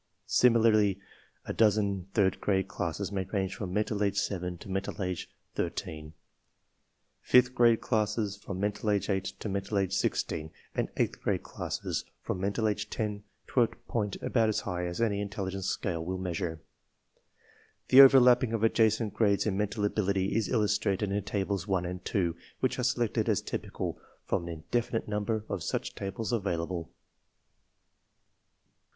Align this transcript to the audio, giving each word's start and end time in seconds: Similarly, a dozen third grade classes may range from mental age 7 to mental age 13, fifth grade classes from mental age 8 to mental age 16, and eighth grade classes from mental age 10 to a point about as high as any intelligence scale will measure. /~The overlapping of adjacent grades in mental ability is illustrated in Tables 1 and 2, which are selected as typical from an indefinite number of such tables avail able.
Similarly, 0.25 0.99
a 1.45 1.53
dozen 1.53 2.07
third 2.15 2.41
grade 2.41 2.67
classes 2.67 3.11
may 3.11 3.23
range 3.25 3.53
from 3.53 3.71
mental 3.71 4.01
age 4.01 4.17
7 4.17 4.57
to 4.57 4.67
mental 4.67 4.99
age 5.03 5.29
13, 5.53 6.13
fifth 7.21 7.53
grade 7.53 7.81
classes 7.81 8.35
from 8.35 8.59
mental 8.59 8.89
age 8.89 9.11
8 9.11 9.23
to 9.25 9.47
mental 9.47 9.77
age 9.77 9.93
16, 9.93 10.49
and 10.73 10.89
eighth 10.97 11.21
grade 11.21 11.43
classes 11.43 12.03
from 12.23 12.39
mental 12.41 12.67
age 12.67 12.89
10 12.89 13.21
to 13.49 13.61
a 13.61 13.67
point 13.67 14.15
about 14.23 14.49
as 14.49 14.61
high 14.61 14.87
as 14.87 14.99
any 14.99 15.21
intelligence 15.21 15.67
scale 15.67 16.03
will 16.03 16.17
measure. 16.17 16.63
/~The 17.89 17.99
overlapping 18.01 18.53
of 18.53 18.63
adjacent 18.63 19.13
grades 19.13 19.45
in 19.45 19.55
mental 19.55 19.85
ability 19.85 20.35
is 20.35 20.49
illustrated 20.49 21.11
in 21.11 21.23
Tables 21.25 21.67
1 21.67 21.85
and 21.85 22.03
2, 22.03 22.35
which 22.59 22.79
are 22.79 22.83
selected 22.83 23.29
as 23.29 23.43
typical 23.43 23.99
from 24.25 24.47
an 24.47 24.49
indefinite 24.49 25.07
number 25.07 25.45
of 25.47 25.61
such 25.61 25.93
tables 25.93 26.31
avail 26.33 26.63
able. 26.63 26.91